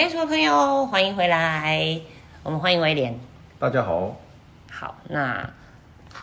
[0.00, 2.00] 没错，朋友，欢迎回来。
[2.42, 3.20] 我们欢迎威廉。
[3.58, 4.16] 大家好。
[4.70, 5.50] 好，那，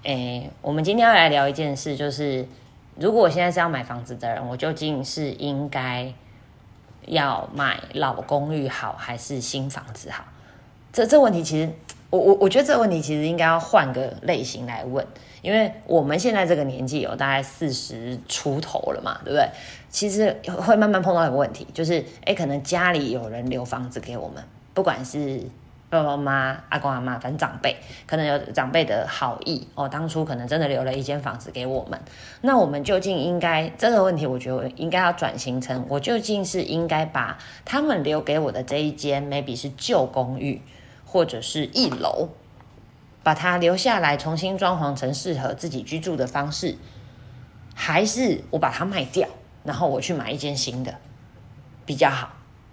[0.01, 2.47] 诶，我们今天要来聊一件事，就是
[2.95, 6.11] 如果我现在是要买房子的人，我究竟是应该
[7.05, 10.23] 要买老公寓好，还是新房子好？
[10.91, 11.71] 这这问题其实，
[12.09, 15.05] 我我我觉得这个问题其实应该要换个类型来问，
[15.47, 19.49] 因为我们现在这个年纪有大概四十出头了嘛，对不对？
[19.89, 24.43] 其实会慢慢碰到一个问题，就是哎，可能家里有人留房子给我们，
[24.73, 25.41] 不管是
[25.89, 31.97] 爸爸妈妈、阿公阿妈，反正长辈，可能有长辈的好意哦，当初可能真的留了一间房子给我们。
[32.41, 40.61] 那我们究竟应该这个问题，我觉得应该要转型成，我究竟是应该把他们留给我的这一间，maybe 是旧公寓，
[41.05, 42.27] 或者是一楼，
[43.27, 46.77] 把它留下来，重新装潢成适合自己居住的方式，
[47.75, 49.27] 还是我把它卖掉？
[49.65, 50.95] 然后我去买一间新的
[51.85, 52.29] 比较好，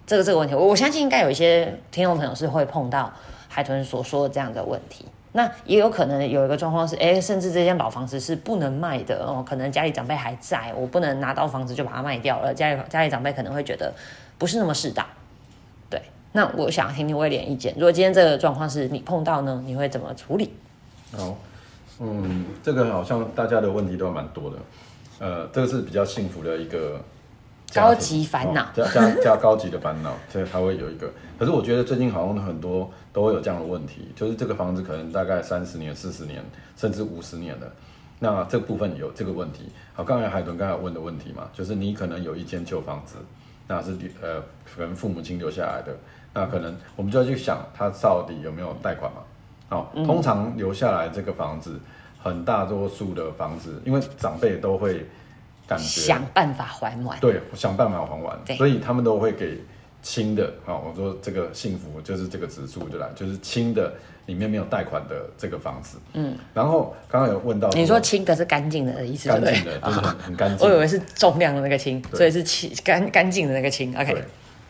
[0.07, 3.11] 这个这个问题，我我相信应该有一些听众朋友是会碰到
[3.49, 5.05] 海豚所说的这样的问题。
[5.33, 12.53] 那也有可能有一个状况是，哎，甚至这间老房子是不能卖的哦，可能家里长辈还在，我不能拿到房子就把它卖掉了。
[12.53, 13.93] 家里家里长辈可能会觉得
[14.37, 15.05] 不是那么适当。
[16.35, 17.73] 对，那我想听听威廉意见。
[17.75, 20.51] 如果今天这个状况是你碰到呢，你会怎么处理？
[21.15, 21.37] 好，
[21.99, 24.57] 嗯，这个好像大家的问题都蛮多的。
[25.19, 26.99] 呃，这个是比较幸福的一个
[27.73, 31.09] 高级烦恼，加加加高级的烦恼， 所以它会有一个。
[31.39, 36.43] 可是我觉得最近好像很多都会有这样的问题，就是这个房子可能大概三十年、四十年，
[36.75, 37.71] 甚至五十年了。
[38.19, 39.69] 那这部分有这个问题。
[39.93, 43.15] 好，刚才海豚刚才问的问题嘛，就是你可能有一间旧房子，
[43.67, 44.41] 那是呃
[44.75, 45.95] 可能父母亲留下来的，
[46.33, 49.19] 那可能我们就要去想，他到底有没有贷款嘛？
[49.69, 51.79] 好，通常留下来这个房子。
[52.17, 55.05] 很大多数的房子，因为长辈都会
[55.67, 59.59] 感觉想办法还完，对，想办法还完，所以他们都会给
[60.05, 60.77] 轻的啊。
[60.77, 63.09] 我说这个幸福就是这个指数对吧？
[63.15, 63.91] 就是轻的
[64.27, 66.37] 里面没有贷款的这个房子，嗯。
[66.53, 70.67] 然后刚刚有问到，你说轻的是干净的意思，干净的就是很 干净。
[70.67, 73.97] 我以为是重量的那个轻，所以是轻干干净的那个轻。
[73.97, 74.23] OK，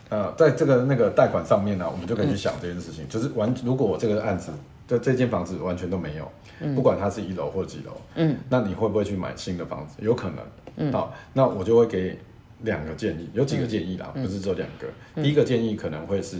[0.08, 4.50] 呃，在这个那个贷款上面呢，我们就可以去想这件事情，就是完如果我这个案子。
[4.88, 6.30] 这这间房子完全都没有，
[6.76, 9.96] 不管它是一楼或几楼，嗯，那你会不会去买新的房子？
[9.98, 10.38] 有可能，
[10.76, 12.16] 嗯，好，那我就会给
[12.62, 15.22] 两个建议，有几个建议啦，不是只有两个。
[15.22, 16.38] 第一个建议可能会是，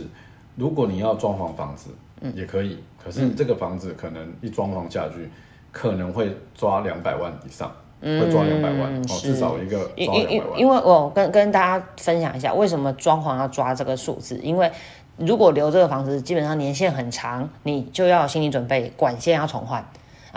[0.55, 1.89] 如果你要装潢房子，
[2.21, 5.29] 嗯，也可以，可是这个房子可能一装潢下去，
[5.71, 10.59] 可能会抓两百万以上，会抓两百万，哦，至少一个抓两百万。
[10.59, 14.71] 因为我跟跟大家分享一下，为什么装潢要抓这个数字，因为。
[15.19, 19.83] 如果留这个房子，基本上年限很长，你就要有心理准备，管线要重换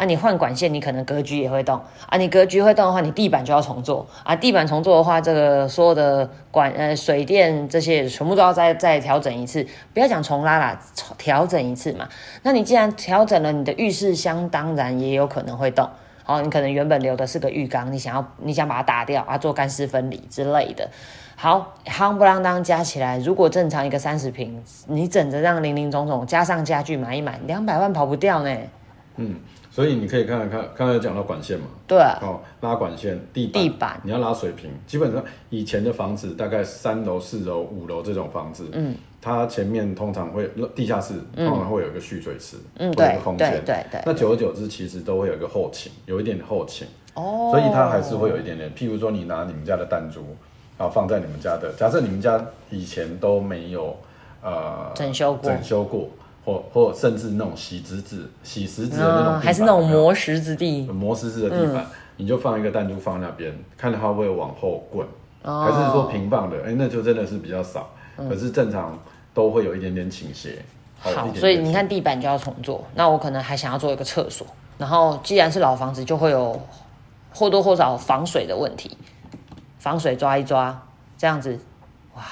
[0.01, 0.05] 啊。
[0.07, 2.17] 你换管线，你可能格局也会动啊。
[2.17, 4.35] 你格局会动的话，你地板就要重做啊。
[4.35, 9.67] 地板重做的话，这个所有的管呃水电这些全部都要再再调整一次。
[9.93, 10.81] 不要讲重拉啦，
[11.19, 12.09] 调整一次嘛。
[12.43, 15.89] 那你既然调整了，你的浴室箱当然也有可能会动。
[16.23, 20.89] 好，你可能原本留的是个浴缸，你想要你想把它打掉啊，做干湿分离之类的。
[21.35, 28.57] 好，夯不啷当加起来，如果正常一个三十平，你整着让零零总总加上家具买一买，两百万跑不掉呢。
[29.17, 29.35] 嗯，
[29.71, 50.25] 所以你可以看看看，刚才讲到管线嘛，对，哦，拉管线，地板，地板，你要拉水平，基本上以前的房子大概三楼、四楼、五楼这种房子，嗯，它前面通常会地下室通常会有一个蓄水池，嗯，对，空间，对对对，那久而久之，其实都会有一个后倾，有一点后倾，哦，所以它还是会有一点点，譬如说你拿你们家的弹珠。
[50.79, 53.95] 然后放在你们家的，假设你们家以前都没有
[54.43, 56.09] 呃整修过，整修过，
[56.45, 61.87] 或或甚至那种洗石子、洗石子的那种，还是那种磨石子地，磨石子的地板，
[62.17, 65.07] 你就放一个弹珠放那边，看它会不会往后滚，
[65.43, 66.57] 还是说平放的？
[66.65, 68.99] 哎，那就真的是比较少，可是正常
[69.33, 70.63] 都会有一点点倾斜。
[70.99, 74.47] 好，所以你看地板就要重做，那我可能还想要做一个厕所，
[74.79, 76.61] 然后既然是老房子，就会有
[77.35, 78.97] 或多或少防水的问题。
[79.79, 80.79] 防水抓一抓，
[81.17, 81.59] 这样子，
[82.15, 82.23] 哇！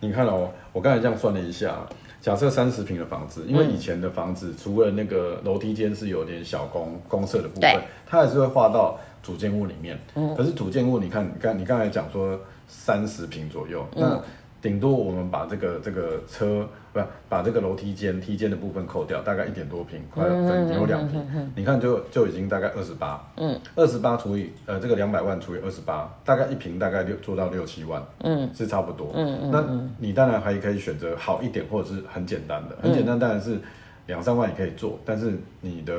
[0.00, 1.76] 你看哦，我刚才这样算了一下，
[2.24, 9.98] 假设三十平的房子，因为以前的房子除了那个楼梯间是有点小公公厕的部分，它还是会划到主建物里面。
[10.14, 14.18] 嗯，可是主建物，你看，你刚你刚才讲说三十平左右，那。
[14.64, 21.22] 顶多我们把这个这个车不把这个楼梯间梯间的部分扣掉，大概一点多平，快整有两平，
[21.54, 29.62] 你看就就已经大概二十八，嗯，二十八除以呃这个两百万除以二十八，大概一平大概六做到六七万，嗯，是差不多，嗯嗯，那
[29.98, 33.60] 你当然还可以选择好一点或者是很简单的，很简单当然是
[34.06, 35.92] 两三万也可以做，但是你的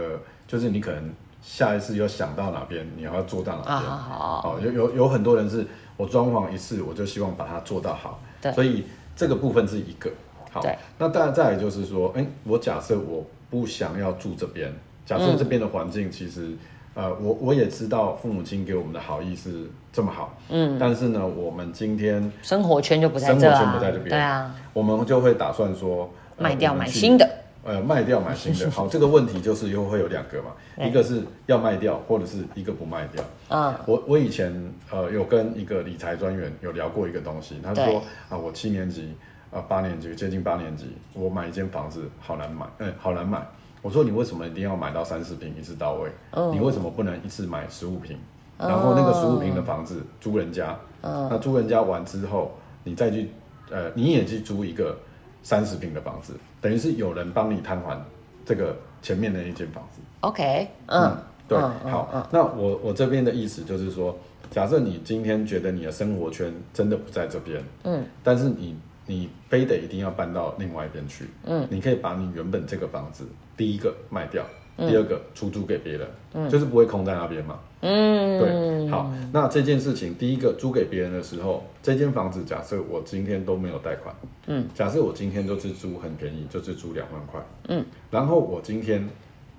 [0.47, 5.63] 就是你可能下一次又想到哪边你要做到哪边，好，有有有很多人是
[5.97, 8.19] 我装潢一次我就希望把它做到好。
[8.53, 10.11] 所以这个部分是一个，
[10.51, 10.61] 好，
[10.97, 14.73] 那当然再来就是说，哎、我假设我不想要住这边，
[15.05, 16.51] 假设这边的环境其实，
[16.93, 27.25] 呃，我我也知道父母亲给我们的好意是这么好，嗯，但是呢，我们今天生活圈就不在这生活啊，圈不在这边对啊，我们就会打算说、呃卖掉买新的，
[27.65, 28.69] 呃，卖掉买新的。
[28.71, 30.51] 好，这个问题就是又会有两个嘛，
[30.85, 33.23] 一个是要卖掉，或者是一个不卖掉。
[33.49, 34.53] 嗯，我我以前
[34.91, 39.15] 呃有跟一个理财专员有聊过一个东西，他说啊，我七年级
[39.51, 43.43] 啊八年级接近八年级，我买一间房子好难买，嗯、好难买。
[43.81, 46.11] 我说你为什么一定要买到三十平一次到位？
[46.31, 48.15] 嗯你为什么不能一次买十五平？
[48.59, 53.29] 然后那个十五平的房子租人家，嗯那租人家完之后，你再去
[53.71, 54.95] 呃你也去租一个
[55.43, 56.33] 三十平的房子，
[56.65, 57.95] 等于是有人帮你摊还
[58.43, 60.01] 这个前面的一间房子。
[60.21, 61.15] OK，嗯，
[61.47, 64.17] 对，嗯嗯好，那我我这边的意思就是说，
[64.49, 68.75] 假设你今天觉得你的生活圈真的不在这边，嗯，但是你
[69.05, 74.43] 你非得一定要搬到另外一边去，嗯，你可以把你原本这个房子第一个卖掉，
[74.77, 84.13] 第二个出租给别人，嗯，就是不会空在那边嘛，嗯，对，好，那这件事情，第一个租给别人的时候，这间房子假设我今天都没有贷款，
[84.47, 87.39] 嗯，假设我今天就是租很便宜，就是租两万块，
[87.69, 89.07] 嗯，然后我今天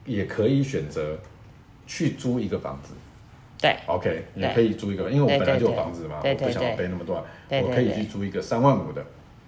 [0.05, 1.19] 也可以选择
[1.87, 2.93] 去租一个房子。
[3.59, 4.43] 对，，OK，对。
[4.43, 9.03] 也可以租一个，因为我本来就有房子嘛，对我不想要背那么多，我可以去租一个三万五的，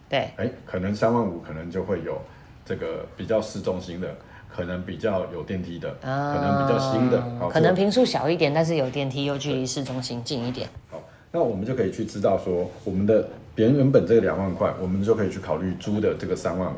[0.08, 2.18] 对，哎，可能三万五可能就会有
[2.64, 4.16] 这个比较市中心的，
[4.54, 10.68] 可能比较有电梯的，可能比较新的，可能平数小一点，但是有电梯，又距离市中心近一点。
[10.90, 11.00] 好，
[11.32, 16.76] 那我们就可以去知道说，我们的别人原本这个两万块，我们就可以去考虑租的这个三万五。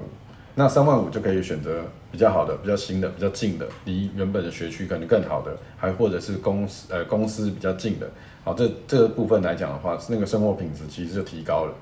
[0.56, 8.11] 那三万五就可以选择比较好的、比较新的、比较近的，离原本的学区可能更好的，还或者是公司呃公司比较近的。
[8.44, 11.72] 好，这这个部分来讲的话，那个生活品质其实就提高了。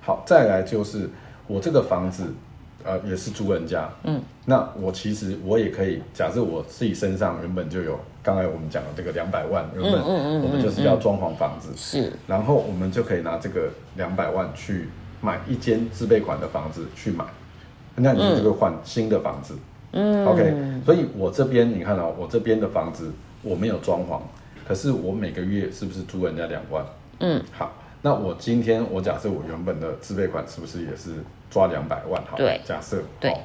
[0.00, 1.08] 好，再来就是
[1.46, 2.24] 我这个房子，
[2.84, 14.88] 呃，也是租人家，嗯，那我其实我也可以，假设我自己身上原本就有，刚才我们讲的这个两百万，原本我们就是要装潢房子，是，然后我们就可以拿这个两百万去
[15.22, 17.24] 买一间自备款的房子去买，
[17.96, 19.56] 那你这个换新的房子，
[19.92, 20.54] 嗯，OK，
[20.84, 23.10] 所以我这边你看哦，我这边的房子
[23.40, 24.20] 我没有装潢，
[24.68, 26.84] 可是我每个月是不是租人家两万？
[27.20, 27.72] 嗯，好，
[28.02, 31.12] 那我今天我假设我原本的自备款是不是也是
[31.54, 32.20] 抓两百万？
[32.28, 33.38] 好，对假设对好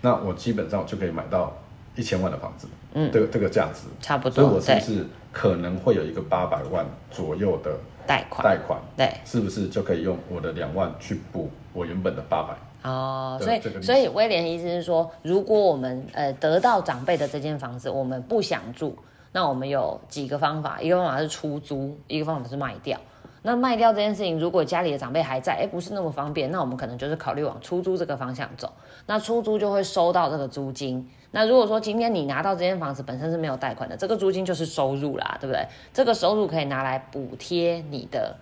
[0.00, 1.52] 那我基本上就可以买到
[1.94, 7.76] 一千万的房子，嗯，这个这个价值，差不多所以我是不是可能会有一个八百万左右的
[8.06, 8.80] 贷款，贷款？
[8.96, 9.12] 对。
[9.26, 12.56] 是不是就可以用我的两万去补我原本的八百？
[12.88, 18.96] 哦，所以这个所以威廉意思是说，如果我们呃得到长辈的这间房子，我们不想住，
[19.32, 22.98] 那我们有几个方法，一个方法是出租，一个方法是卖掉。
[23.42, 28.70] 那卖掉这件事情，如果家里的长辈还在，哎，不是那么方便，那我们可能就是考虑往出租这个方向走。
[29.06, 31.08] 那出租就会收到这个租金。
[31.30, 35.66] 那如果说今天你拿到这间房子本身是没有贷款的，这个租金就是收入啦，对不对？
[35.92, 38.36] 这个收入可以拿来补贴你的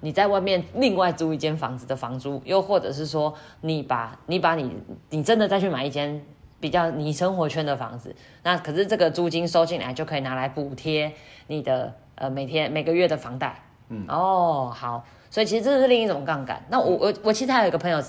[0.00, 3.32] 你在外面另外租一间房子的房租，又或者是说
[3.62, 4.76] 你把你把你
[5.08, 6.22] 你真的再去买一间
[6.60, 11.12] 比较你生活圈的房子，那可是这个租金收进来就可以拿来补贴
[11.46, 13.62] 你的呃每天每个月的房贷。
[13.92, 16.64] 嗯，哦，好，所以其实这是另一种杠杆。
[16.70, 18.02] 那我我我其实还有一个朋友，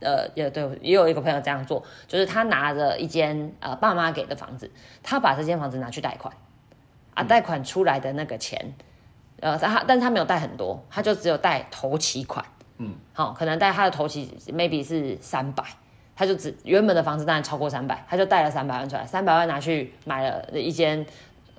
[0.00, 4.70] 呃，也对，也有一个朋友这样做，就是他拿着一间呃爸妈给的房子，
[5.02, 6.34] 他把这间房子拿去贷款，
[7.12, 8.74] 啊，贷款出来的那个钱。
[9.40, 12.44] 呃，他但是他没有贷很多，他就只有贷头期款，
[12.78, 15.62] 嗯，好、可能贷他的头期 maybe 是三百，
[16.16, 21.06] 他就只原本的房子当然超过三百，他就贷了三百万出来，三百万拿去买了一间，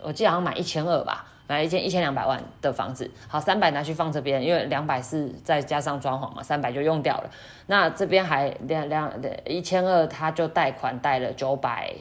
[0.02, 7.30] 我记得好像买一千二吧，买了一间一千两百万的房子，好，三百拿去放这边，因为两百是再加上装潢嘛，三百就用掉了，
[7.68, 9.12] 那这边还两两
[9.46, 11.94] 一千二，他就贷款贷了九百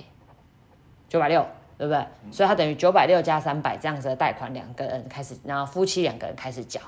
[1.08, 1.44] 九百六。
[1.78, 2.04] 对不对？
[2.32, 6.80] 所以他等于九百六加三百这样子的贷款，两个人开始，然后夫妻两个人开始缴，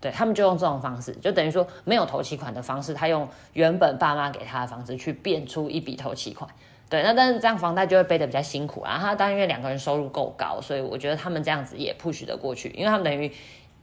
[0.00, 6.50] 对他们就用这种方式，就等于说没有头期款的方式，他用原本爸妈给他的房子去变出一笔头期款，
[6.92, 8.98] 对，那但是这样房贷就会背得比较辛苦啊。
[9.00, 13.32] 他当然因为两个人收入够高，所以我觉得他们这样子也 push 得过去，因为他们等于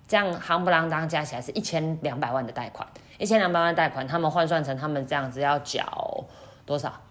[0.08, 2.88] 这样夯不啷当加起来是一千两百万的贷款，
[3.18, 6.24] 一千两百万贷款，他们换算成他们这样子要缴
[6.68, 7.02] 多少？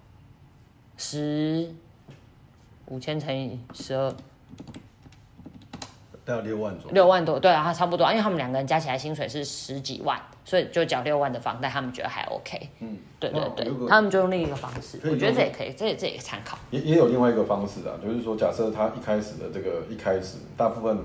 [0.96, 1.68] 十
[2.86, 4.14] 五千乘以十二，
[6.24, 6.94] 大概六万左右。
[6.94, 10.16] 六万多，对啊，差不多，因为他们两个人加起来薪水是十几万，
[10.48, 12.58] 所以就缴六万的房贷，他们觉得还 OK。
[12.80, 16.56] 嗯，对对对他们就用另一个方式，我觉得用这也可以，这也这也参考。
[16.70, 20.96] 也也有另外一个方式啊，就是说，假设他一开始的这个一开始，大部分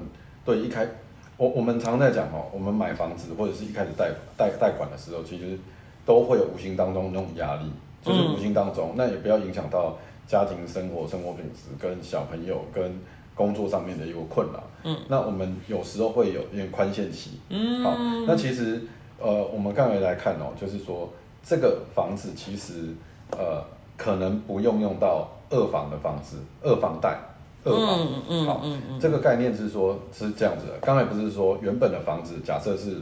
[0.45, 0.87] 对一开，
[1.35, 5.59] 我我们常在讲哦，我们买房子或者是一开始贷贷贷款的时候，其实
[6.05, 7.69] 都会有无形当中那种压力，
[8.01, 12.97] 就是无形当中，那也不要影响到家庭生活、生活品质跟小朋友跟
[13.35, 14.63] 工作上面的一个困扰。
[14.85, 17.39] 嗯，那我们有时候会有一点宽限期。
[17.49, 17.93] 嗯，好，
[18.25, 18.81] 那其实
[19.23, 21.09] 呃，我们刚才来看哦，就是说
[21.41, 22.93] 这个房子其实
[23.31, 23.63] 呃
[23.97, 27.17] 可能不用用到二房的房子，二房贷。
[27.65, 28.61] 二房，嗯嗯好，
[28.99, 30.73] 这个概念是说，是这样子的。
[30.81, 32.97] 刚才不是说原本的房子，假设是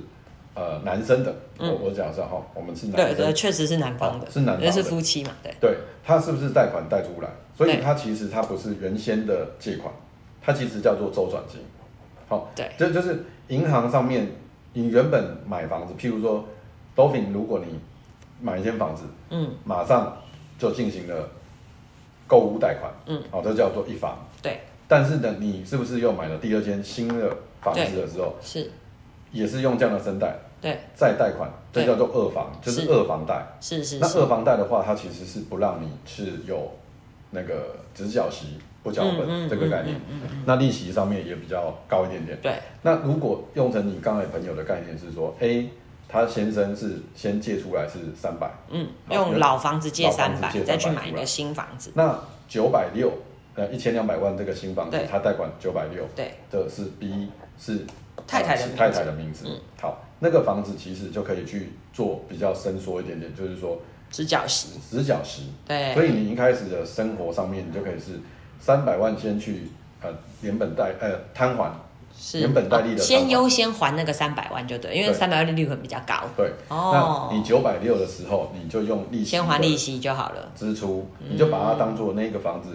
[0.53, 7.29] 呃男生的，我我讲是哈，我们是男对对，确实是男方的，是男，那是夫妻嘛，对对，他是不是贷款贷出来？
[7.57, 9.91] 所以他其实他不是原先的借款，
[10.39, 11.59] 他其实叫做周转金。
[12.29, 14.27] 好，对，这就是银行上面
[14.73, 16.45] 你原本买房子，譬如说
[16.95, 17.79] ，Dolphin，如果你
[18.41, 20.17] 买一间房子，嗯，马上
[20.57, 21.29] 就进行了
[22.27, 24.17] 购物贷款，嗯，好，这叫做一房。
[24.41, 28.71] 对，但是呢，你是不是又买了第二间新的房子的时候，是，
[29.31, 33.99] 也是用这样的声贷，对，再贷款，这叫做二房，就是二房贷，是是。
[33.99, 36.71] 那二房贷的话，它其实是不让你是有
[37.31, 39.99] 那个直角息不缴本这个概念，
[40.45, 42.37] 那利息上面也比较高一点点。
[42.41, 45.69] 对，那如果用成你刚才朋友的概念是说，A
[46.07, 53.11] 他先生是先借出来是三百，嗯，用老房子借三百，再去买一个新房子，那九百六。
[53.53, 57.27] 呃，一千两百万这个新房子，他贷款九百六，对，这是 B
[57.59, 57.85] 是
[58.25, 59.43] 太太的太太的名字。
[59.45, 63.77] 嗯，好，那个房子其实就可以去做比较伸缩一点点，就是说
[64.09, 65.93] 直角石，直角石，对。
[65.93, 68.21] 所以你一开始的生活上面，你就可以是
[68.61, 69.63] 三百万先去
[70.01, 70.09] 呃
[70.41, 71.69] 连本带呃摊还，
[72.15, 72.37] 是。
[72.37, 76.23] 连本带利的，先优先还那个三百万就对，因为三百万利率会比较高。
[76.37, 82.69] 对，哦，那你九百六的时候，你就用利息先还利息就好了，支出你就把它当做那个房子。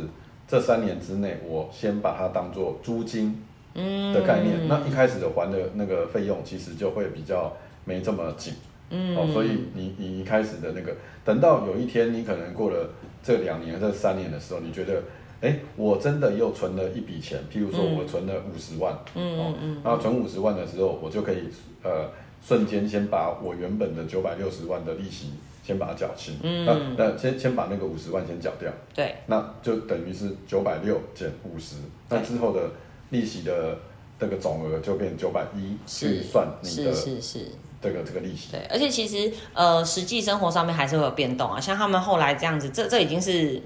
[0.48, 3.42] 这三年之内，我先把它当做租金
[3.74, 7.52] 嗯的概念，那一开始的还的那个费用其实就会比较
[7.84, 8.54] 没这么紧，
[8.90, 9.16] 嗯。
[9.16, 10.92] 哦，所以你你一开始的那个，
[11.24, 12.88] 等到有一天你可能过了
[13.24, 15.02] 这两年、这三年的时候，你觉得，
[15.40, 21.48] 哎，我真的又存了一笔钱，譬如说我存了五十万，嗯嗯嗯，然后存五十万的时候，我就可以
[21.82, 22.10] 呃
[22.42, 25.30] 瞬间先把我原本的九百六十万的利息。
[25.66, 31.74] 先把它缴清，嗯，那先先把那个五十万先缴掉，对，那就等于是九百六减五十，
[32.08, 32.70] 那之后的
[33.10, 33.76] 利息的
[34.16, 37.46] 这个总额就变九百一去算你的是是是。
[37.82, 43.60] 这个这个利息，对，而且其实呃实际生活上面还是会有变动啊，像他们后来这样子，这这已经是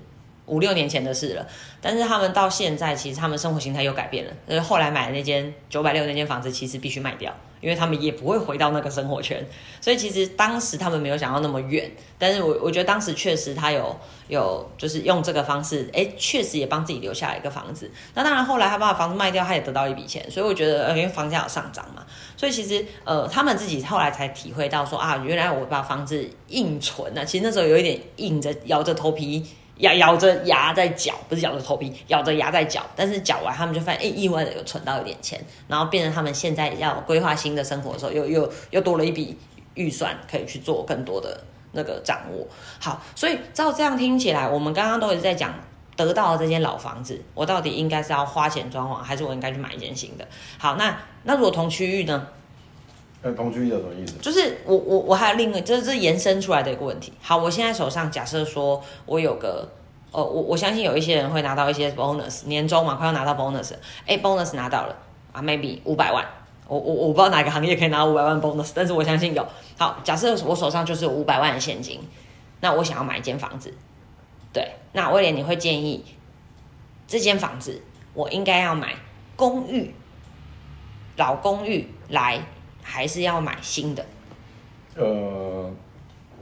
[0.51, 1.47] 五六年前的事了，
[1.81, 7.35] 但是他们到现在其实他们生活形态又改变了，所以后来买的那间九百六那间房子其实必须卖掉。
[7.61, 9.45] 因为他们也不会回到那个生活圈，
[9.83, 11.91] 所以其实当时他们没有想到那么远。
[12.19, 13.95] 但是我我觉得当时确实他有
[14.29, 17.91] 有就是用这个方式，哎，确实也帮自己留下一个房子。
[18.15, 20.25] 那当然后来他把房子卖掉，他也得到一笔钱。
[20.31, 22.03] 所以我觉得，因为房价有上涨嘛，
[22.35, 29.45] 所以其实呃，他们自己后来才体会到说啊，原来我把房子硬存啊，其实那时候有一点硬着咬着头皮。
[29.79, 32.85] 咬咬着牙在缴，不是咬着头皮，咬着牙在缴。
[32.95, 39.37] 但是缴完，他们就发现，哎，意外的有存到一点钱，然后变成他们现在要规划新的生活的时候，又又又多了一笔
[39.75, 42.47] 预算，可以去做更多的那个掌握。
[42.79, 45.55] 好，所以照这样听起来，我们刚刚都一直在讲，
[45.97, 50.27] 得到了这间老房子，我到底应该是要花钱装潢，还是我应该去买一间新的？
[50.59, 52.27] 好，那那如果同区域呢？
[53.23, 54.15] 呃，同居有什么意思？
[54.23, 57.13] 就是我我我还有另一个，这是延伸出来的一个问题。
[57.21, 59.69] 好，我现在手上假设说我有个，
[60.11, 63.75] 呃，我我相信有一些人会拿到一些 bonus，年终嘛快要拿到 bonus，
[64.07, 64.97] 哎，bonus 拿到了
[65.33, 66.25] 啊，maybe 五百万，
[66.67, 69.47] 我我我不知道哪个行业可以拿五百万 bonus，但是我相信有。
[69.77, 72.01] 好，假设我手上就是五百万的现金，
[72.61, 73.75] 那我想要买一间房子，
[74.51, 76.03] 对，那威廉你会建议
[77.07, 77.83] 这间房子
[78.15, 78.95] 我应该要买
[79.37, 79.95] 公寓，
[81.19, 82.41] 老公寓来。
[82.83, 84.05] 还是要买新的。
[84.97, 85.71] 呃，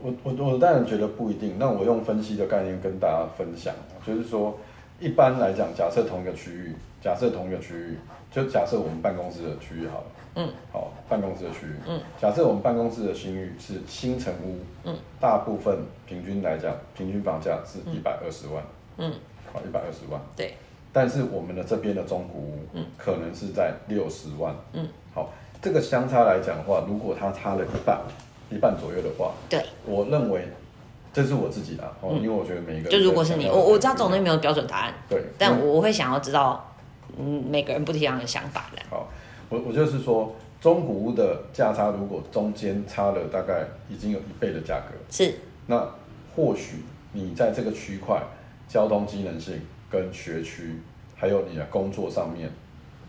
[0.01, 1.57] 我我我当然觉得不一定。
[1.59, 3.73] 那我用分析的概念跟大家分享，
[4.05, 4.57] 就是说，
[4.99, 7.97] 一般来讲，假设同一个区域，假设同一个区域，
[8.31, 10.05] 就假设我们办公室的区域好了。
[10.35, 10.49] 嗯。
[10.71, 11.75] 好，办公室的区域。
[11.87, 12.01] 嗯。
[12.19, 14.57] 假设我们办公室的新域是新城屋。
[14.83, 14.95] 嗯。
[15.19, 15.77] 大部分
[16.07, 18.63] 平均来讲，平均房价是一百二十万。
[18.97, 19.13] 嗯。
[19.53, 20.19] 好，一百二十万。
[20.35, 20.55] 对。
[20.91, 24.55] 但是我们的这边的中古屋，嗯，可能是在六十万。
[24.73, 24.87] 嗯。
[25.13, 25.31] 好。
[25.61, 27.99] 这个相差来讲的话，如果它差了一半，
[28.49, 30.47] 一半左右的话，对，我认为
[31.11, 36.73] 这是我自己的哦，因为我觉得每一个就如果是你，我我知道总那没有标准答案，对，但我会想要知道，
[37.17, 38.81] 嗯，每个人不一样的想法的。
[38.89, 39.09] 好，
[39.49, 45.33] 我我就是说，中古屋的价差如果中间差了大概已经有一倍的价格，是，
[45.67, 45.85] 那
[46.35, 48.21] 或许你在这个区块
[48.69, 50.79] 交通机能性跟学区，
[51.15, 52.49] 还有你的工作上面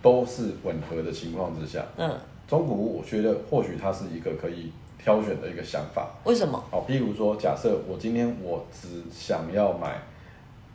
[0.02, 2.18] 都是吻合的情况之下，嗯。
[2.50, 6.10] 中古屋，我觉得或许它是一个可以挑选的一个想法。
[6.24, 6.60] 为什么？
[6.68, 10.02] 好，譬如说，假设我今天我只想要买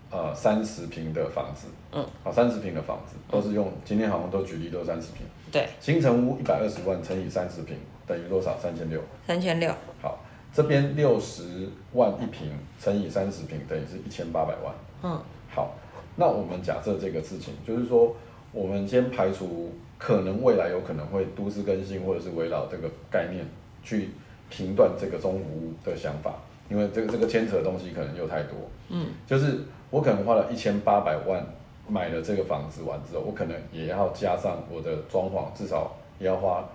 [0.09, 7.75] 呃三十平的房子，嗯，好，三十平的房子都是用今天好像都举例都三十平，对，新城屋一百二十万乘以三十平
[8.07, 8.57] 等于多少？
[8.57, 9.01] 三千六。
[9.27, 9.69] 三千六。
[10.01, 10.17] 好，
[10.53, 14.73] 这边六十万一平乘以三十平等于是一千八百万。
[15.03, 15.21] 嗯，
[15.53, 15.75] 好，
[16.15, 18.15] 那我们假设这个事情，就是说，
[18.53, 23.45] 我们先排除可能未来有可能会都市更新或者是围绕这个概念
[23.83, 24.09] 去
[24.49, 26.33] 评断这个中古屋的想法，
[26.69, 28.57] 因为这个这个牵扯的东西可能又太多。
[28.89, 29.59] 嗯，就是
[29.89, 31.45] 我可能花了一千八百万
[31.87, 36.67] 买了这个房子完之后，我可能也要加上我的装潢，至少也要花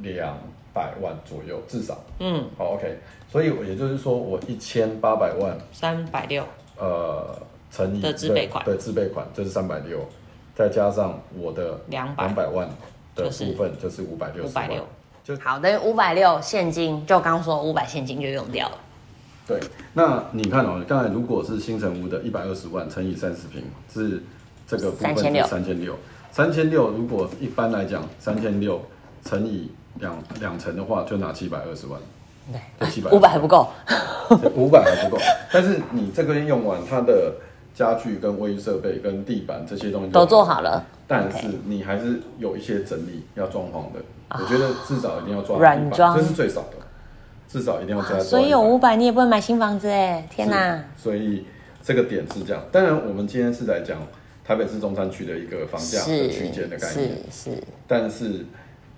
[0.00, 0.36] 两
[0.72, 1.98] 百万左右，至少。
[2.18, 2.98] 嗯，好，OK，
[3.30, 6.44] 所以也就是说，我一千八百万，三百六。
[6.76, 7.36] 呃，
[7.70, 10.04] 乘以的自备款对自备款就是三百六，
[10.54, 12.24] 再加上我的两百。
[12.24, 12.68] 两百万
[13.14, 14.68] 的部分就是五百六十万。
[14.68, 14.80] 560，
[15.24, 18.78] 就好，等于五百六现金，就刚说五百现金就用掉了。
[19.46, 19.60] 对。
[19.92, 24.22] 那你看哦，刚才如果是新城屋的一百二十万乘以三十平是
[24.66, 25.98] 这个部分是3600三千六，
[26.30, 28.80] 三千六如果一般来讲三千六
[29.24, 29.70] 乘以
[30.00, 32.00] 两两层的话，就拿七百二十万，
[32.78, 32.90] 对。
[32.90, 33.68] 七百五百还不够。
[34.56, 37.30] 五百还不够，但是你这边用完，它的
[37.74, 44.00] 家具跟卫浴设备跟地板这些东西都做好了，但是你还是有一些整理要装潢的，
[44.30, 46.76] 我觉得至少一定要抓100软装这是最少的，
[47.48, 48.18] 至少一定要加。
[48.20, 50.26] 所以有五百，你也不能买新房子哎！
[50.30, 50.76] 天哪！
[50.76, 51.44] 是所以
[51.82, 52.62] 这个点是这样。
[52.70, 53.98] 当然，我们今天是来讲
[54.44, 58.46] 台北市中山区的一个房价的是区间的概念，是是，但是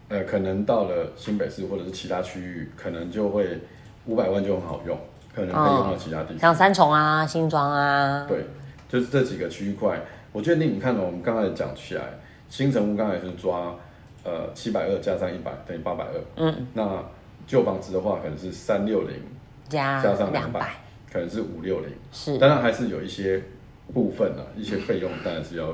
[0.08, 3.60] 呃，可能到了新北市或者是其他区域，可能就会
[4.04, 4.96] 五百万就很好用，
[5.34, 6.38] 可能可以用到其他地方。
[6.38, 8.46] 像三重啊、新庄啊，对，
[8.88, 10.00] 就是这几个区块，
[10.32, 12.02] 我觉得你你看哦，我们刚才讲起来，
[12.48, 13.74] 新城屋刚才是抓
[14.24, 17.04] 呃七百二加上一百等于八百二，嗯，那
[17.46, 19.16] 旧房子的话可能是三六零
[19.68, 20.76] 加加上两百，，
[21.12, 22.38] 可能是五六零，是。
[22.38, 23.42] 当然还是有一些
[23.92, 25.66] 部分啊，一些费用当然是要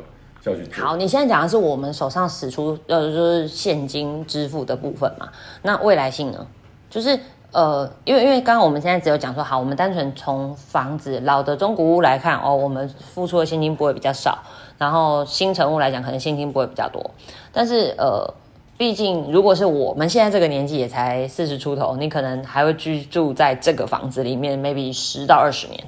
[0.43, 0.71] 是要去。
[0.73, 5.31] 好，你现在讲的是我们手上使出呃就是现金支付的部分嘛？
[5.63, 6.47] 那未来性呢？
[6.91, 7.19] 就是
[7.53, 14.39] 呃，因为因为刚刚我们现在只有讲说，好，我们单纯从房子老的中古屋来看，哦，我们付出的现金不会比较少，
[14.79, 17.11] 然后新成屋来讲，可能现金不会比较多，
[17.53, 18.35] 但是呃。
[18.79, 25.85] 毕竟，如果是我们现在这个年纪，也才四十出头，你可能还会居住在这个房子里面，maybe 十到二十年。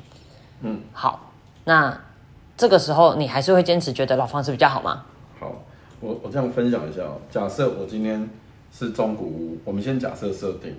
[0.61, 1.33] 嗯，好，
[1.65, 1.99] 那
[2.57, 5.03] 这个时候你还是会坚持觉得老房子比较好吗？
[5.41, 5.51] 好，
[5.99, 7.19] 我我这样分享一下哦。
[7.33, 8.29] 假设我今天
[8.71, 10.77] 是中古屋，我们先假设设定，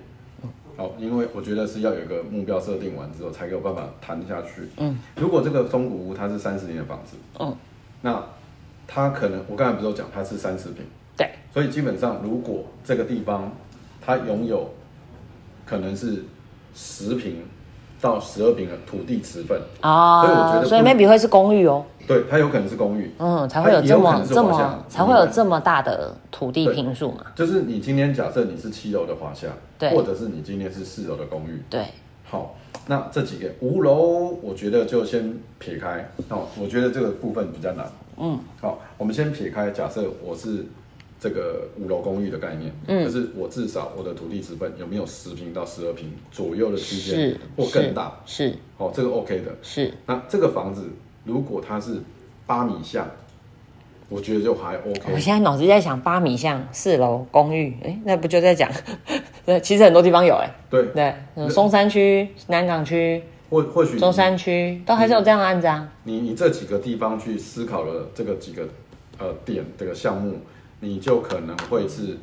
[0.76, 4.68] 好，因为我觉得是要有一个目标设定完之后，才有办法谈下去。
[4.76, 7.56] 嗯，如果这个中古屋它是三十年的房子，嗯，
[8.02, 8.22] 那
[8.86, 10.84] 它可能我刚才不是有讲它是三十平，
[11.16, 13.50] 对，所以基本上如果这个地方
[14.04, 14.70] 它拥有
[15.64, 16.24] 可能是
[16.74, 17.42] 十平
[18.00, 27.26] 到十二平的土地持份，啊，所以我觉得所以不 maybe 会是公寓哦，对，它有可能是公寓，嗯，才会有这么这么才会有这么大的土地平数嘛？
[27.34, 29.90] 就是你今天假设你是七楼的华夏，对。
[29.90, 31.84] 或者是你今天是四楼的公寓，对，
[32.24, 32.54] 好，
[32.86, 40.64] 那这几个五楼，我觉得就先撇开，哦，我觉得这个部分比较难，嗯，好，我们先撇开，假设我是
[41.18, 43.04] 这个五楼公寓的概念，嗯。
[43.04, 49.50] 可是我至少我的土地成本有没有十平到十二平左右的区间是，或更大，是哦，这个 OK 的。
[49.62, 50.88] 是，那这个房子
[51.26, 52.00] 如果它是
[52.46, 53.06] 八米巷，
[54.08, 55.12] 我觉得就还 OK。
[55.12, 58.70] 我现在脑子在想八米巷四楼公寓，哎，那不就在讲？
[59.44, 65.88] 对，其实很多地方有哎，对，对，嗯松山区、南港区、或或许你中山区都还是有这样的案子啊。
[66.04, 68.62] 你你这几个地方去思考了这个几个
[69.18, 70.38] 呃点这个项目，
[70.80, 72.16] 你就可能会是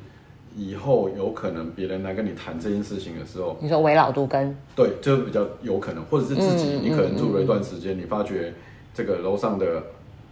[0.56, 8.54] 以后有可能别人来跟你谈这件事情的时候，你说围老都跟对，就比较有可能，或者是自己、嗯你可能住了一段时间，你发觉
[8.94, 9.84] 这个楼上的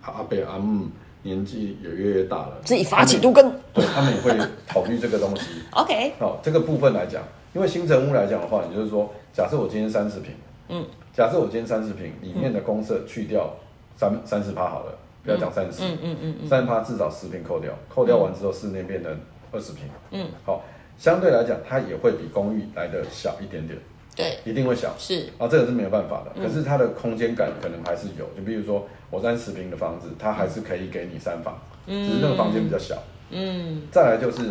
[0.01, 0.87] 阿阿伯阿姆
[1.23, 3.51] 年纪也越来越大了，自己发起都跟。
[3.73, 4.31] 对他们也会
[4.67, 5.61] 考虑这个东西。
[5.71, 10.33] OK，好，这个部分来讲，因为新城屋来讲的话，也就是说，假设我今天三十平，
[10.69, 13.53] 嗯，假设我今天三十平里面的公设去掉
[13.95, 19.15] 三三十趴好了，不要讲三十、嗯嗯嗯嗯，三十趴至少十平扣掉，扣掉完之后室内变成
[19.51, 20.63] 二十平，嗯，好，
[20.97, 23.77] 相对来讲它也会比公寓来的小一点点，
[24.15, 24.93] 对，一定会小。
[24.97, 26.43] 是，啊，这个是没有办法嗯。
[26.43, 28.25] 的，可是它的空间感可能还是有。
[28.35, 33.01] 就比如说我三十平的房子，它还是可以给你三房，只是那个房间比较小。
[33.29, 33.83] 嗯。
[33.91, 34.41] 再来就是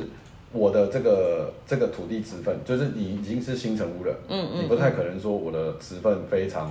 [0.53, 6.71] 我的这个这个土地持份，就是你已经是新城屋了，嗯嗯你不太可能说我的持份非常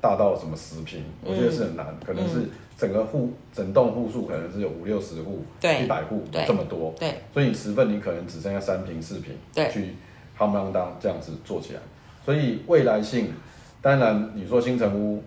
[0.00, 5.84] 大到什么十平，我觉得是很难，可能是整个户整栋户数可能是有五六十户，对。
[5.84, 6.44] 一百户对。
[6.46, 9.70] 这么多，对，所以你持份你可能只剩下三平四平，对。
[9.70, 9.94] 去
[10.36, 11.80] 夯不啷当这样子做起来。
[12.24, 13.32] 所以未来性，
[13.80, 15.22] 当然你说新城屋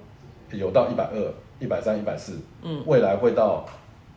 [0.51, 3.65] 有到一百二、一百三、一百四，嗯，未来会到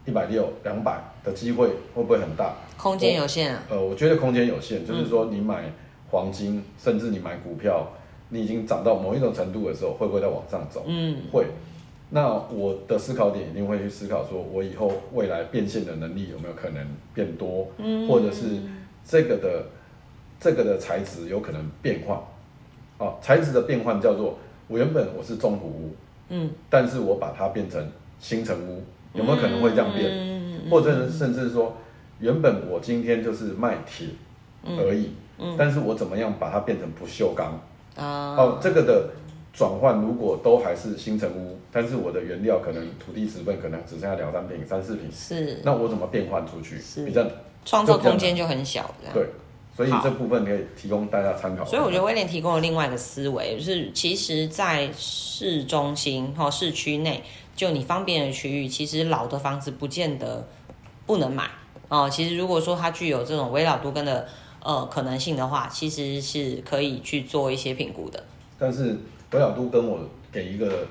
[0.05, 2.55] 一百六、两百的机会会不会很大？
[2.77, 3.63] 空间有限啊。
[3.69, 5.73] 呃，我觉得空间有限，就是说你买
[6.11, 7.87] 黄金，甚至你买股票，
[8.29, 10.85] 你已经涨到某一种程度的时候，会不会再往上走？
[10.87, 11.47] 嗯，会。
[12.11, 18.45] 那我的思考点一定会去思考，说我以后未来变现的能力有没有可能变多，嗯，或者是
[19.05, 19.67] 这个的
[20.41, 22.27] 这个的材质有可能变化，
[22.99, 25.95] 啊，材质的变换叫做我原本我是中古屋，
[26.29, 27.85] 嗯，但是我把它变成
[28.21, 28.83] 新城屋，
[29.15, 30.71] 有没有可能会这样变？
[30.71, 31.77] 或者甚至说
[32.21, 34.09] 原本我今天就是卖铁
[34.65, 37.59] 而已，嗯，但是我怎么样把它变成不锈钢？
[37.97, 39.09] 啊，哦，这个的。
[39.51, 46.79] 转换如果都还是新城屋，但是我的原料可能土地成分可能只剩下两三平、三四平，是，那我怎么变换出去？
[46.79, 47.27] 是，比较
[47.65, 49.27] 创造空间就很小，对，
[49.79, 51.65] 所以这部分可以提供大家参考。
[51.65, 57.23] 所以我觉得威廉提供了另外一个思维，就是其实，在市中心或市区内，
[57.55, 60.49] 就你方便的区域，其实老的房子不见得
[61.07, 61.49] 不能买
[61.89, 62.11] 哦。
[62.11, 64.27] 其实如果说它具有这种微老都跟的
[64.63, 68.23] 呃可能性的话，其实是可以去做一些评估的。
[68.59, 68.99] 但是。
[69.31, 69.99] 微老都跟我
[70.33, 70.87] 给一个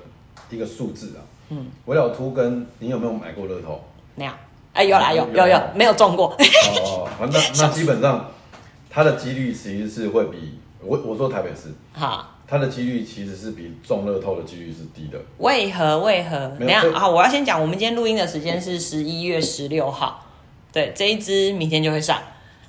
[0.52, 3.84] 一个数字啊，嗯，微老都跟你有没有买过乐透？
[4.14, 4.32] 没有，
[4.74, 6.38] 哎，有啦，有有有，没有中过。
[6.38, 8.30] 哦，那那基本上
[8.98, 15.20] 它的几率其实是会比我我说台北市，好，它的几率其实是比中乐透的几率是低的。
[15.38, 16.00] 为何？
[16.00, 16.52] 为何？
[16.60, 20.26] 等下啊，我要先讲，我们今天录音的时间是十一月十六号，
[20.74, 22.18] 对，这一支明天就会上。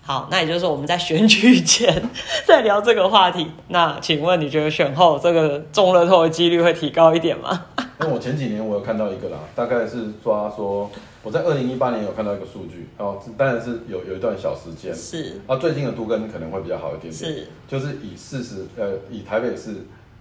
[0.02, 2.10] 好，那也就是说我们在选举前
[2.46, 3.50] 在聊这个话题。
[3.68, 7.64] 那请问你觉得选后这个中乐透的几率会提高一点吗？
[8.00, 10.90] 因为我前几年我有看到一个啦，大概是抓说
[11.22, 19.74] 我在二零一八年有看到一个数据，哦，当然是有有一段小时间是啊，最近的都跟可能会比较好一点点，是就是以四十呃以台北市。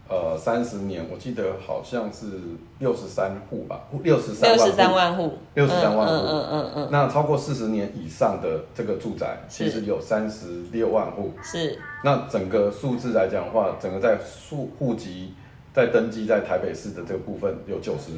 [0.09, 2.27] 呃，三十年，我记得好像是
[2.79, 6.89] 六十三户吧，六十三六十三万户，六十三万户，嗯嗯嗯嗯。
[6.89, 11.33] 那超过四十年以上的这个住宅，其实有三十六万户。
[11.43, 11.77] 是。
[12.05, 14.17] 那整个数字来讲的话，整个在
[14.49, 15.33] 户户籍
[15.77, 18.11] 在登记在台北市的这个部分有九十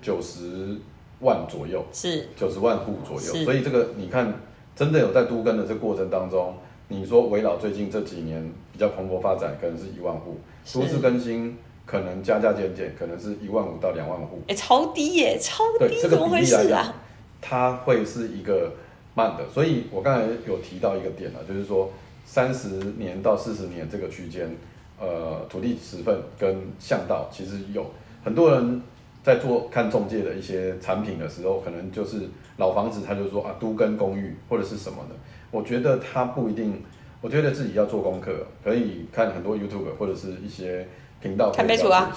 [0.00, 0.74] 九十
[1.20, 3.44] 万左右，是九十万户左右。
[3.44, 4.32] 所以这个你看，
[4.74, 6.54] 真的有在都更的这过程当中，
[6.88, 10.38] 你说围绕最近这几年比较蓬勃发展，可能是一万户。
[10.72, 16.94] 都市更新可能加加减减，可能是一万五到两万户，哎，超低耶，超低，这个比例来讲，
[17.42, 18.72] 它会是一个
[19.14, 19.46] 慢的。
[19.52, 21.92] 所以我刚才有提到一个点了，就是说
[22.24, 24.56] 三十年到四十年这个区间，
[24.98, 27.86] 呃，土地持份跟巷道，其实有
[28.24, 28.80] 很多人
[29.22, 35.14] 在做看中介的一些产品的时候，可能就是老房子，他就说啊，都跟公寓或者是什么的，
[35.50, 36.82] 我觉得他不一定。
[37.20, 40.86] 我觉得自己要做功课，可以看很多 YouTube 或者是一些
[41.22, 42.14] 频道，看备注啊。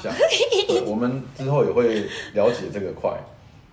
[0.86, 2.02] 我们之后也会
[2.34, 3.18] 了解这个块，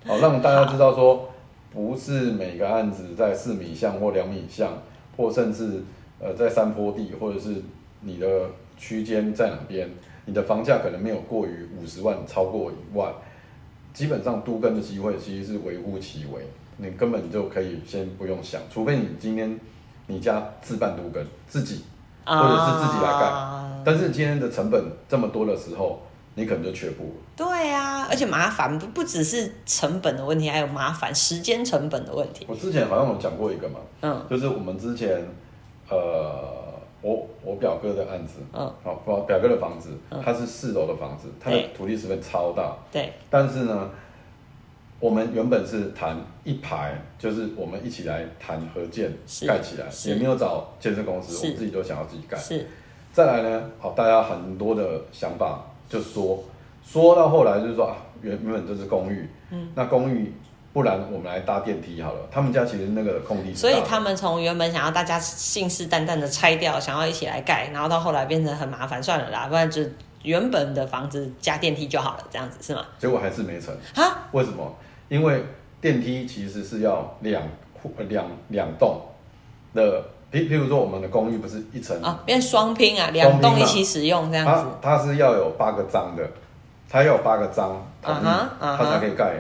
[0.07, 1.29] 好让大家知道说，
[1.73, 4.81] 不是每个案子在四米巷或两米巷，
[5.17, 5.83] 或甚至
[6.21, 7.57] 呃在山坡地，或者是
[8.03, 8.43] 你的
[8.77, 9.89] 区间在哪边，
[10.27, 13.13] 你的房价可能没有过于五十万，超过一万，
[13.93, 16.43] 基本上都跟的机会其实是微乎其微，
[16.77, 19.59] 你根本就可以先不用想，除非你今天。
[20.07, 21.83] 你家自办独根，自己
[22.27, 26.03] 或者是自己来盖，但是今天的成本这么多的时候，
[26.35, 27.15] 你可能就却步了。
[27.35, 32.45] 对啊，而且麻烦不不只是成本的问题，还有麻烦时间成本的问题。
[32.47, 35.27] 我之前好像有讲过一个嘛，嗯，就是我们之前
[35.89, 36.64] 呃，
[37.05, 39.91] 我我表哥的案子，嗯，好，表表哥的房子，
[40.25, 43.91] 他是四楼的房子，他的土地十分超大，对，但是呢。
[45.01, 49.13] 我们原本是谈一排，就是我们一起来谈合建
[49.47, 52.39] 盖起来，也没有找建设公司，我们自己都想要自己盖。
[52.39, 52.67] 是，
[53.13, 56.43] 再来呢，好，大家很多的想法就说，
[56.83, 60.33] 说到后来就是说啊，原原本就是公寓，嗯，那公寓
[60.75, 62.19] 不然我们来搭电梯好了。
[62.33, 69.83] 他们家其实那个空地，所以他们从原本想要大家信誓旦旦的拆掉，想要一起来盖，然后到后来变成很麻烦，算了啦，不然就
[70.25, 72.85] 原本的房子加电梯就好了，这样子是吗？
[72.99, 74.27] 结果还是没成啊？
[74.33, 74.75] 为什么？
[75.09, 75.45] 因为
[75.81, 77.41] 电梯其实是要两
[77.81, 79.01] 户两两栋
[79.75, 84.67] 的，譬譬如说我们的公寓不是一层啊，变双拼啊，两栋一起使用这样子。
[84.83, 86.29] 它它是要有八个章的，
[86.89, 88.25] 它要有八个章同意，
[88.61, 89.35] 它才可以盖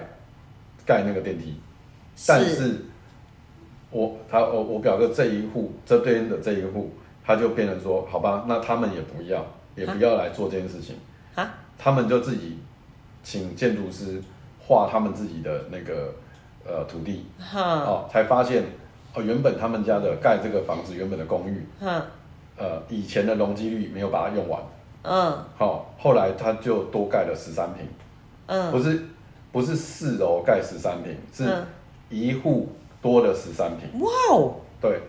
[0.86, 1.54] 盖那个电梯。
[2.26, 2.76] 但是，
[3.90, 6.90] 我他我我表哥这一户这边的这一户，
[7.24, 9.44] 他就变成说，好吧，那他们也不要，
[9.74, 10.96] 也不要来做这件事情。
[11.34, 12.58] 啊，他们就自己
[13.22, 14.22] 请建筑师。
[14.66, 16.10] 画他们自己的那个
[16.66, 18.64] 呃土地，哦，才发现
[19.12, 21.66] 哦，原本他们家的盖这个房子原本的公寓，
[22.56, 24.58] 呃以前的容积率没有把它用完，
[25.02, 25.36] 嗯。
[25.58, 27.86] 好、后来他就多盖了十三平，
[28.46, 28.72] 嗯。
[28.72, 29.02] 不是
[29.54, 31.66] 不是四楼盖十三平，是嗯。
[32.10, 32.68] 一户
[33.00, 35.00] 多了十三平，哇哦，对，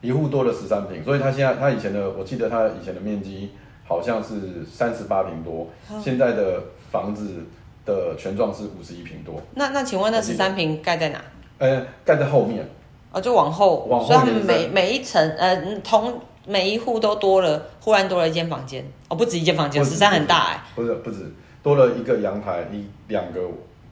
[0.00, 3.52] 一户多了十三平，所以他现在他以前的我记得他以前的面积
[3.86, 5.68] 好像是三十八平多，
[6.02, 6.60] 现在的
[6.90, 7.44] 房子
[7.86, 11.22] 的全幢是五十一平多，那那请问那十三平盖在哪？
[11.58, 12.68] 呃，盖在后面，
[13.12, 14.46] 哦，就往后，往后所以他们延伸。
[14.46, 23.40] 每每一层，呃，同每一户都多了，忽然多了一间房间，哦，不止一间房间，不止十三很大哎，不是不止多了一个阳台，一两个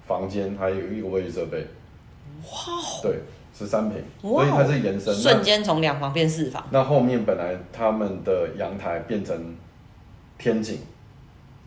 [0.07, 1.59] 房间，还有一个卫浴设备，
[2.43, 3.19] 哇哦，对，
[3.57, 5.15] 十三平，所以它是延伸。
[5.15, 9.57] 瞬间从两房变四房，那那后面本来他们的阳台变成
[10.37, 10.79] 天井，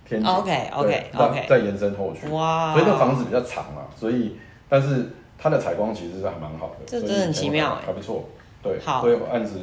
[0.08, 0.30] 天井。
[0.30, 4.36] OK，OK，OK 再再延伸后去，哇，所以那房子比较长嘛，所以
[4.70, 8.28] 但是它的采光其实是还蛮好的，这真的很奇妙哎还不错，
[8.62, 9.02] 对，好。
[9.02, 9.54] 所以我按时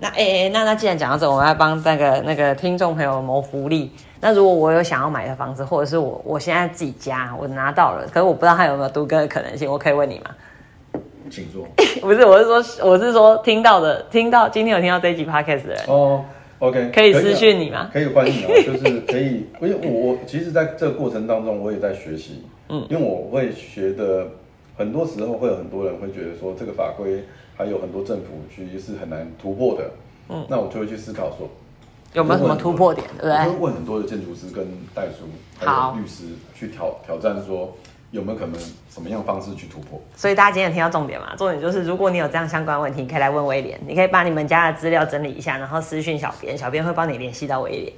[0.00, 3.92] 那哎哎、那那既然讲到这，我们要帮那个那个听众朋友谋福利。
[4.22, 10.30] 那如果我有想要买的房子，或者是我我现在自己家我拿到了，可是我不知道他有没有都更的可能性，我可以问你吗？
[11.30, 11.66] 请坐。
[12.00, 16.24] 不是，我是说我是说听到的，听到今天有听到这一集 podcast 的人，哦
[16.58, 17.88] ，OK，可以私啊讯你吗？
[17.92, 24.26] 可以欢迎啊，就是可以，因为我我其实在这个过程当中，我也在学习，嗯，因为我会学的，
[24.76, 27.22] 很多时候会有很多人会觉得说这个法规
[27.60, 29.90] 还有很多政府其实是很难突破的，
[30.30, 31.46] 嗯，那我就会去思考说
[32.14, 33.52] 有没有什么突破点，对不我对？
[33.52, 35.26] 会问很多的建筑师跟代书
[35.58, 37.76] 还好有律师去挑挑战说
[38.12, 41.36] 有没有可能什么样方式去突破，所以大家今天有听到重点嘛？
[41.36, 47.92] 重点就是，如果你有这样相关问题，你可以来问威廉，你可以把你们家的资料整理一下，然后私讯小编，小编会帮你联系到威廉，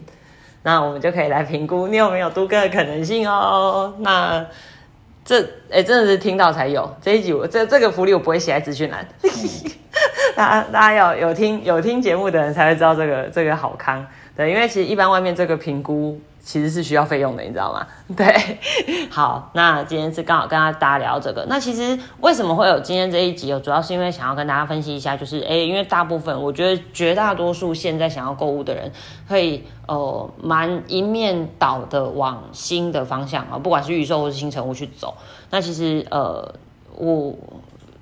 [0.65, 3.95] 那我们就可以来评估你有没有都更的可能性哦。
[4.01, 4.45] 那
[5.25, 6.89] 这哎、真的是听到才有。
[7.01, 9.07] 这一集我，这这个福利我不会写在资讯栏，
[10.35, 14.05] 大家大家要有听有听节目的人才会知道这个这个好康，
[14.37, 17.87] 对，因为其实一般外面这个评估其实是需要费用的，你知道吗？
[18.17, 18.59] 对，
[19.11, 21.47] 好，那今天是刚好跟大家聊这个。
[21.49, 23.61] 那其实为什么会有今天这一集哦？
[23.61, 28.91] 主要是因为想要跟大家分析一下，就是哎，因为大部分我觉得绝大多数现在想要购物的人，
[29.29, 35.15] 会呃蛮一面倒的往新的方向啊，不管是预售或是新成屋去走。
[35.51, 36.55] 那其实呃
[36.97, 37.35] 我。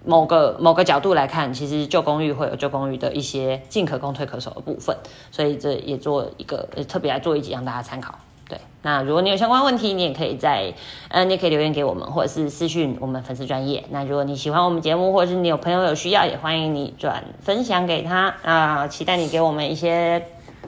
[0.03, 4.96] 某个某个角度来看，其实旧公寓会有旧公寓的一些进可攻退可守的部分，
[5.31, 8.14] 所以这也做一个特别来做一集让大家参考。
[8.50, 10.74] 对，那如果你有相关问题，你也可以在
[11.08, 13.84] 呃，你也可以留言给我们，或者是私讯我们粉丝专业。
[13.90, 20.20] 那如果你喜欢我们节目，或者是你有朋友有需要，也欢迎你转分享给他啊、期待你给我们一些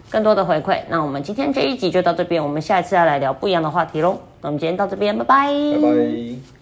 [0.08, 0.78] 更多的回馈。
[0.88, 4.16] 那我们今天这一集就到这边，我们下一次要来聊不一样的话题喽。
[4.40, 6.61] 那我们今天到这边，拜拜，拜拜。